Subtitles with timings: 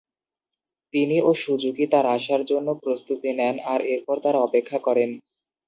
[0.93, 5.09] তিনি ও সুজুকি তার আসার জন্য প্রস্তুতি নেন আর এরপর তারা অপেক্ষা করেন।